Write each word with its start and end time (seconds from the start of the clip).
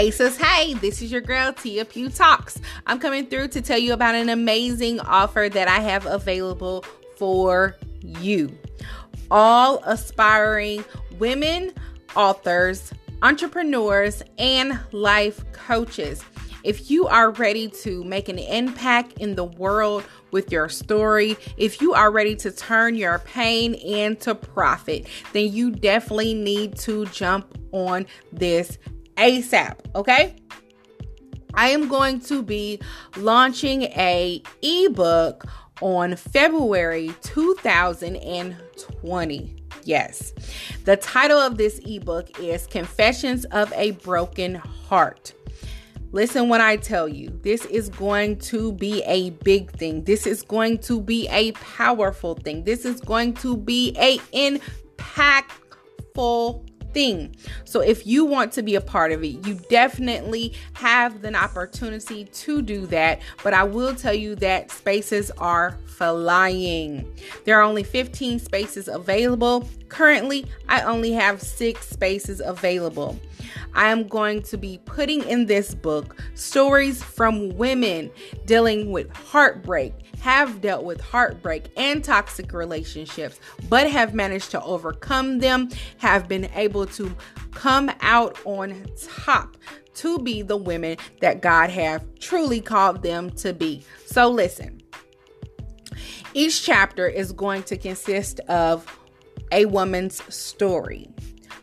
Hey 0.00 0.10
sis, 0.10 0.38
hey, 0.38 0.72
this 0.72 1.02
is 1.02 1.12
your 1.12 1.20
girl 1.20 1.52
Tia 1.52 1.84
Pugh 1.84 2.08
Talks. 2.08 2.58
I'm 2.86 2.98
coming 2.98 3.26
through 3.26 3.48
to 3.48 3.60
tell 3.60 3.76
you 3.76 3.92
about 3.92 4.14
an 4.14 4.30
amazing 4.30 4.98
offer 5.00 5.50
that 5.52 5.68
I 5.68 5.80
have 5.80 6.06
available 6.06 6.86
for 7.18 7.76
you. 8.00 8.50
All 9.30 9.82
aspiring 9.84 10.86
women, 11.18 11.74
authors, 12.16 12.94
entrepreneurs, 13.20 14.22
and 14.38 14.80
life 14.92 15.44
coaches. 15.52 16.24
If 16.64 16.90
you 16.90 17.06
are 17.06 17.32
ready 17.32 17.68
to 17.82 18.02
make 18.02 18.30
an 18.30 18.38
impact 18.38 19.18
in 19.18 19.34
the 19.34 19.44
world 19.44 20.04
with 20.30 20.50
your 20.50 20.70
story, 20.70 21.36
if 21.58 21.82
you 21.82 21.92
are 21.92 22.10
ready 22.10 22.36
to 22.36 22.50
turn 22.50 22.94
your 22.94 23.18
pain 23.18 23.74
into 23.74 24.34
profit, 24.34 25.08
then 25.34 25.52
you 25.52 25.70
definitely 25.70 26.32
need 26.32 26.78
to 26.78 27.04
jump 27.06 27.58
on 27.72 28.06
this 28.32 28.78
ASAP, 29.20 29.76
okay? 29.94 30.34
I 31.54 31.68
am 31.68 31.86
going 31.88 32.20
to 32.20 32.42
be 32.42 32.80
launching 33.16 33.82
a 33.82 34.42
ebook 34.62 35.44
on 35.82 36.16
February 36.16 37.14
2020. 37.20 39.56
Yes. 39.84 40.32
The 40.84 40.96
title 40.96 41.38
of 41.38 41.58
this 41.58 41.78
ebook 41.84 42.40
is 42.40 42.66
Confessions 42.66 43.44
of 43.46 43.72
a 43.74 43.92
Broken 43.92 44.56
Heart. 44.56 45.34
Listen 46.12 46.48
when 46.48 46.60
I 46.60 46.74
tell 46.76 47.08
you, 47.08 47.28
this 47.42 47.64
is 47.66 47.88
going 47.88 48.36
to 48.38 48.72
be 48.72 49.02
a 49.04 49.30
big 49.30 49.70
thing. 49.72 50.02
This 50.04 50.26
is 50.26 50.42
going 50.42 50.78
to 50.78 51.00
be 51.00 51.28
a 51.28 51.52
powerful 51.52 52.34
thing. 52.34 52.64
This 52.64 52.84
is 52.84 53.00
going 53.00 53.34
to 53.34 53.56
be 53.56 53.94
a 53.98 54.18
impactful 54.98 56.69
thing. 56.92 57.34
So 57.64 57.80
if 57.80 58.06
you 58.06 58.24
want 58.24 58.52
to 58.52 58.62
be 58.62 58.74
a 58.74 58.80
part 58.80 59.12
of 59.12 59.22
it, 59.22 59.46
you 59.46 59.54
definitely 59.68 60.54
have 60.74 61.24
an 61.24 61.34
opportunity 61.34 62.24
to 62.24 62.62
do 62.62 62.86
that. 62.86 63.20
But 63.42 63.54
I 63.54 63.64
will 63.64 63.94
tell 63.94 64.14
you 64.14 64.34
that 64.36 64.70
spaces 64.70 65.30
are 65.38 65.78
flying. 65.86 67.12
There 67.44 67.58
are 67.58 67.62
only 67.62 67.82
15 67.82 68.38
spaces 68.38 68.88
available. 68.88 69.68
Currently, 69.90 70.46
I 70.68 70.82
only 70.82 71.12
have 71.12 71.42
six 71.42 71.88
spaces 71.88 72.40
available. 72.42 73.20
I 73.74 73.90
am 73.90 74.06
going 74.08 74.42
to 74.44 74.56
be 74.56 74.80
putting 74.84 75.22
in 75.24 75.46
this 75.46 75.74
book 75.74 76.16
stories 76.34 77.02
from 77.02 77.56
women 77.56 78.10
dealing 78.46 78.90
with 78.90 79.14
heartbreak, 79.14 79.92
have 80.20 80.60
dealt 80.60 80.84
with 80.84 81.00
heartbreak 81.00 81.70
and 81.76 82.02
toxic 82.02 82.52
relationships, 82.52 83.40
but 83.68 83.90
have 83.90 84.14
managed 84.14 84.50
to 84.52 84.62
overcome 84.62 85.40
them, 85.40 85.68
have 85.98 86.28
been 86.28 86.48
able 86.54 86.86
to 86.86 87.14
come 87.52 87.90
out 88.00 88.38
on 88.44 88.86
top 89.18 89.56
to 89.94 90.18
be 90.20 90.42
the 90.42 90.56
women 90.56 90.96
that 91.20 91.42
God 91.42 91.68
have 91.68 92.04
truly 92.20 92.60
called 92.60 93.02
them 93.02 93.30
to 93.30 93.52
be. 93.52 93.82
So 94.06 94.30
listen. 94.30 94.80
Each 96.32 96.62
chapter 96.64 97.08
is 97.08 97.32
going 97.32 97.64
to 97.64 97.76
consist 97.76 98.38
of 98.40 98.86
a 99.52 99.66
woman's 99.66 100.22
story 100.32 101.08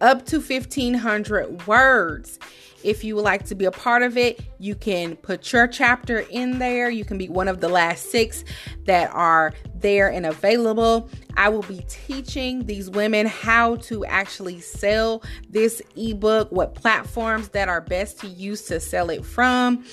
up 0.00 0.26
to 0.26 0.36
1500 0.36 1.66
words. 1.66 2.38
If 2.84 3.02
you 3.02 3.16
would 3.16 3.24
like 3.24 3.44
to 3.46 3.56
be 3.56 3.64
a 3.64 3.72
part 3.72 4.02
of 4.02 4.16
it, 4.16 4.40
you 4.58 4.76
can 4.76 5.16
put 5.16 5.52
your 5.52 5.66
chapter 5.66 6.20
in 6.30 6.60
there. 6.60 6.88
You 6.88 7.04
can 7.04 7.18
be 7.18 7.28
one 7.28 7.48
of 7.48 7.60
the 7.60 7.68
last 7.68 8.10
six 8.10 8.44
that 8.84 9.12
are 9.12 9.52
there 9.80 10.08
and 10.08 10.26
available. 10.26 11.08
I 11.36 11.48
will 11.48 11.62
be 11.62 11.84
teaching 11.88 12.66
these 12.66 12.90
women 12.90 13.26
how 13.26 13.76
to 13.76 14.04
actually 14.04 14.60
sell 14.60 15.22
this 15.48 15.80
ebook, 15.96 16.50
what 16.50 16.74
platforms 16.74 17.48
that 17.50 17.68
are 17.68 17.80
best 17.80 18.18
to 18.20 18.28
use 18.28 18.62
to 18.66 18.80
sell 18.80 19.10
it 19.10 19.24
from. 19.24 19.84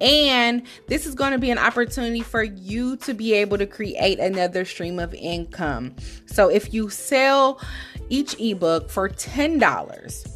And 0.00 0.62
this 0.88 1.06
is 1.06 1.14
going 1.14 1.32
to 1.32 1.38
be 1.38 1.50
an 1.50 1.58
opportunity 1.58 2.20
for 2.20 2.42
you 2.42 2.96
to 2.98 3.14
be 3.14 3.32
able 3.34 3.58
to 3.58 3.66
create 3.66 4.18
another 4.18 4.64
stream 4.64 4.98
of 4.98 5.14
income. 5.14 5.94
So 6.26 6.48
if 6.48 6.72
you 6.72 6.90
sell 6.90 7.60
each 8.08 8.38
ebook 8.38 8.90
for 8.90 9.08
$10, 9.08 10.30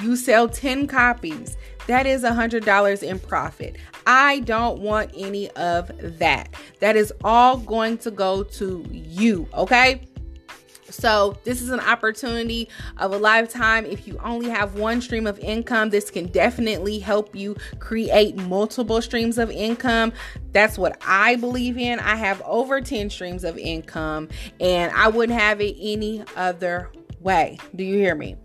you 0.00 0.16
sell 0.16 0.48
10 0.48 0.86
copies. 0.86 1.56
That 1.86 2.06
is 2.06 2.22
$100 2.22 3.02
in 3.02 3.18
profit. 3.18 3.76
I 4.06 4.40
don't 4.40 4.80
want 4.80 5.10
any 5.16 5.50
of 5.52 5.90
that. 6.18 6.54
That 6.80 6.96
is 6.96 7.12
all 7.24 7.56
going 7.58 7.98
to 7.98 8.10
go 8.10 8.42
to 8.44 8.86
you, 8.90 9.48
okay? 9.54 10.02
So, 10.92 11.38
this 11.44 11.62
is 11.62 11.70
an 11.70 11.80
opportunity 11.80 12.68
of 12.98 13.12
a 13.12 13.16
lifetime. 13.16 13.86
If 13.86 14.06
you 14.06 14.18
only 14.22 14.50
have 14.50 14.74
one 14.74 15.00
stream 15.00 15.26
of 15.26 15.38
income, 15.38 15.88
this 15.88 16.10
can 16.10 16.26
definitely 16.26 16.98
help 16.98 17.34
you 17.34 17.56
create 17.78 18.36
multiple 18.36 19.00
streams 19.00 19.38
of 19.38 19.50
income. 19.50 20.12
That's 20.52 20.76
what 20.76 21.00
I 21.06 21.36
believe 21.36 21.78
in. 21.78 21.98
I 21.98 22.16
have 22.16 22.42
over 22.42 22.80
10 22.82 23.08
streams 23.08 23.42
of 23.42 23.56
income, 23.56 24.28
and 24.60 24.92
I 24.92 25.08
wouldn't 25.08 25.38
have 25.38 25.62
it 25.62 25.76
any 25.80 26.24
other 26.36 26.90
way. 27.22 27.58
Do 27.74 27.84
you 27.84 27.96
hear 27.98 28.14
me? 28.14 28.36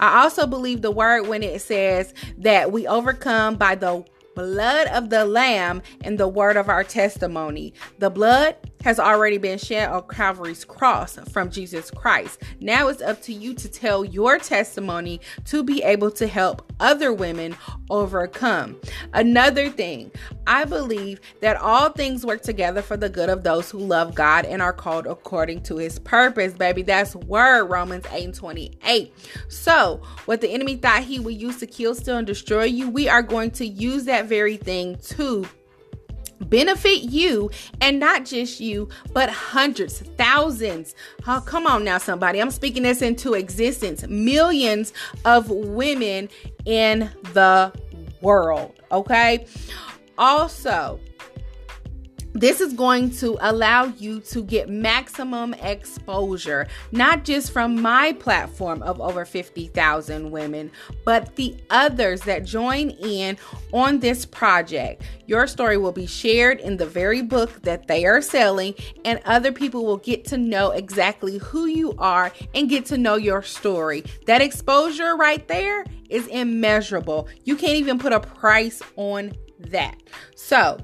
I 0.00 0.22
also 0.22 0.46
believe 0.46 0.82
the 0.82 0.90
word 0.90 1.26
when 1.28 1.42
it 1.42 1.60
says 1.62 2.14
that 2.38 2.72
we 2.72 2.86
overcome 2.86 3.56
by 3.56 3.74
the 3.74 4.04
blood 4.34 4.88
of 4.88 5.10
the 5.10 5.24
Lamb 5.24 5.82
and 6.02 6.18
the 6.18 6.28
word 6.28 6.56
of 6.56 6.68
our 6.68 6.84
testimony. 6.84 7.72
The 7.98 8.10
blood 8.10 8.56
has 8.84 9.00
already 9.00 9.38
been 9.38 9.58
shed 9.58 9.88
on 9.88 10.06
Calvary's 10.08 10.62
cross 10.62 11.18
from 11.32 11.50
Jesus 11.50 11.90
Christ. 11.90 12.42
Now 12.60 12.88
it's 12.88 13.00
up 13.00 13.22
to 13.22 13.32
you 13.32 13.54
to 13.54 13.68
tell 13.68 14.04
your 14.04 14.38
testimony 14.38 15.22
to 15.46 15.62
be 15.62 15.82
able 15.82 16.10
to 16.12 16.26
help 16.26 16.70
other 16.80 17.10
women 17.10 17.56
overcome. 17.88 18.78
Another 19.14 19.70
thing, 19.70 20.10
I 20.46 20.66
believe 20.66 21.18
that 21.40 21.56
all 21.56 21.88
things 21.88 22.26
work 22.26 22.42
together 22.42 22.82
for 22.82 22.98
the 22.98 23.08
good 23.08 23.30
of 23.30 23.42
those 23.42 23.70
who 23.70 23.78
love 23.78 24.14
God 24.14 24.44
and 24.44 24.60
are 24.60 24.74
called 24.74 25.06
according 25.06 25.62
to 25.62 25.78
his 25.78 25.98
purpose, 25.98 26.52
baby. 26.52 26.82
That's 26.82 27.16
word 27.16 27.64
Romans 27.64 28.04
8 28.12 28.24
and 28.26 28.34
28. 28.34 29.14
So, 29.48 30.02
what 30.26 30.42
the 30.42 30.50
enemy 30.50 30.76
thought 30.76 31.04
he 31.04 31.18
would 31.18 31.40
use 31.40 31.58
to 31.60 31.66
kill, 31.66 31.94
steal, 31.94 32.18
and 32.18 32.26
destroy 32.26 32.64
you, 32.64 32.90
we 32.90 33.08
are 33.08 33.22
going 33.22 33.50
to 33.52 33.66
use 33.66 34.04
that 34.04 34.26
very 34.26 34.58
thing 34.58 34.98
to 35.08 35.46
benefit 36.40 37.02
you 37.02 37.50
and 37.80 37.98
not 37.98 38.24
just 38.24 38.60
you, 38.60 38.88
but 39.12 39.30
hundreds, 39.30 40.00
thousands. 40.16 40.94
Oh, 41.26 41.42
come 41.44 41.66
on 41.66 41.84
now, 41.84 41.98
somebody. 41.98 42.40
I'm 42.40 42.50
speaking 42.50 42.82
this 42.82 43.02
into 43.02 43.34
existence. 43.34 44.06
Millions 44.06 44.92
of 45.24 45.50
women 45.50 46.28
in 46.64 47.10
the 47.32 47.72
world. 48.20 48.74
Okay. 48.90 49.46
Also, 50.18 51.00
this 52.34 52.60
is 52.60 52.72
going 52.72 53.10
to 53.10 53.38
allow 53.40 53.84
you 53.84 54.20
to 54.20 54.42
get 54.42 54.68
maximum 54.68 55.54
exposure, 55.54 56.66
not 56.90 57.24
just 57.24 57.52
from 57.52 57.80
my 57.80 58.12
platform 58.14 58.82
of 58.82 59.00
over 59.00 59.24
50,000 59.24 60.30
women, 60.30 60.70
but 61.04 61.36
the 61.36 61.56
others 61.70 62.20
that 62.22 62.44
join 62.44 62.90
in 62.90 63.38
on 63.72 64.00
this 64.00 64.26
project. 64.26 65.02
Your 65.26 65.46
story 65.46 65.78
will 65.78 65.92
be 65.92 66.06
shared 66.06 66.60
in 66.60 66.76
the 66.76 66.86
very 66.86 67.22
book 67.22 67.62
that 67.62 67.86
they 67.86 68.04
are 68.04 68.20
selling, 68.20 68.74
and 69.04 69.20
other 69.24 69.52
people 69.52 69.86
will 69.86 69.98
get 69.98 70.24
to 70.26 70.36
know 70.36 70.72
exactly 70.72 71.38
who 71.38 71.66
you 71.66 71.94
are 71.98 72.32
and 72.54 72.68
get 72.68 72.84
to 72.86 72.98
know 72.98 73.14
your 73.14 73.42
story. 73.42 74.04
That 74.26 74.42
exposure 74.42 75.16
right 75.16 75.46
there 75.46 75.84
is 76.10 76.26
immeasurable. 76.26 77.28
You 77.44 77.56
can't 77.56 77.76
even 77.76 77.98
put 77.98 78.12
a 78.12 78.20
price 78.20 78.82
on 78.96 79.32
that. 79.58 79.96
So, 80.34 80.78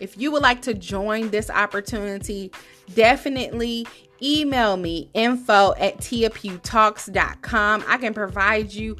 if 0.00 0.18
you 0.18 0.32
would 0.32 0.42
like 0.42 0.62
to 0.62 0.74
join 0.74 1.30
this 1.30 1.50
opportunity, 1.50 2.50
definitely 2.94 3.86
email 4.22 4.76
me 4.76 5.10
info 5.14 5.74
at 5.78 5.98
tiapughtalks.com. 5.98 7.84
I 7.86 7.96
can 7.98 8.14
provide 8.14 8.72
you 8.72 8.96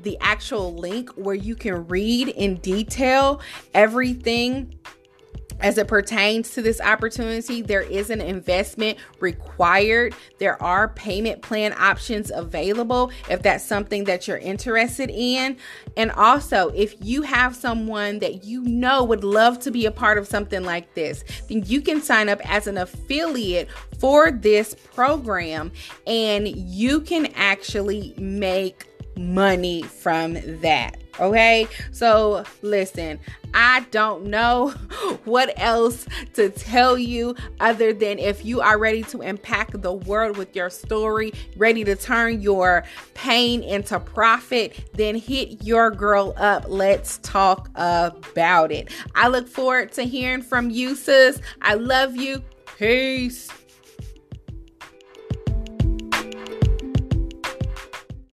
the 0.00 0.16
actual 0.20 0.74
link 0.74 1.10
where 1.10 1.34
you 1.34 1.56
can 1.56 1.86
read 1.88 2.28
in 2.28 2.56
detail 2.56 3.40
everything 3.74 4.77
as 5.60 5.78
it 5.78 5.88
pertains 5.88 6.50
to 6.50 6.62
this 6.62 6.80
opportunity, 6.80 7.62
there 7.62 7.82
is 7.82 8.10
an 8.10 8.20
investment 8.20 8.98
required. 9.20 10.14
There 10.38 10.60
are 10.62 10.88
payment 10.88 11.42
plan 11.42 11.74
options 11.76 12.30
available 12.30 13.10
if 13.28 13.42
that's 13.42 13.64
something 13.64 14.04
that 14.04 14.28
you're 14.28 14.38
interested 14.38 15.10
in. 15.10 15.56
And 15.96 16.10
also, 16.12 16.68
if 16.70 16.94
you 17.00 17.22
have 17.22 17.56
someone 17.56 18.20
that 18.20 18.44
you 18.44 18.62
know 18.62 19.04
would 19.04 19.24
love 19.24 19.58
to 19.60 19.70
be 19.70 19.86
a 19.86 19.90
part 19.90 20.18
of 20.18 20.26
something 20.26 20.62
like 20.62 20.94
this, 20.94 21.24
then 21.48 21.64
you 21.66 21.80
can 21.80 22.00
sign 22.00 22.28
up 22.28 22.40
as 22.48 22.66
an 22.66 22.78
affiliate 22.78 23.68
for 23.98 24.30
this 24.30 24.74
program 24.94 25.72
and 26.06 26.48
you 26.48 27.00
can 27.00 27.26
actually 27.34 28.14
make 28.16 28.86
money 29.16 29.82
from 29.82 30.34
that. 30.60 30.96
Okay, 31.20 31.66
so 31.90 32.44
listen, 32.62 33.18
I 33.52 33.80
don't 33.90 34.26
know 34.26 34.68
what 35.24 35.52
else 35.56 36.06
to 36.34 36.48
tell 36.48 36.96
you 36.96 37.34
other 37.58 37.92
than 37.92 38.20
if 38.20 38.44
you 38.44 38.60
are 38.60 38.78
ready 38.78 39.02
to 39.04 39.22
impact 39.22 39.80
the 39.80 39.92
world 39.92 40.36
with 40.36 40.54
your 40.54 40.70
story, 40.70 41.32
ready 41.56 41.82
to 41.84 41.96
turn 41.96 42.40
your 42.40 42.84
pain 43.14 43.62
into 43.62 43.98
profit, 43.98 44.90
then 44.94 45.16
hit 45.16 45.64
your 45.64 45.90
girl 45.90 46.34
up. 46.36 46.66
Let's 46.68 47.18
talk 47.18 47.68
about 47.74 48.70
it. 48.70 48.90
I 49.14 49.28
look 49.28 49.48
forward 49.48 49.92
to 49.92 50.04
hearing 50.04 50.42
from 50.42 50.70
you, 50.70 50.94
sis. 50.94 51.40
I 51.62 51.74
love 51.74 52.16
you. 52.16 52.42
Peace. 52.78 53.50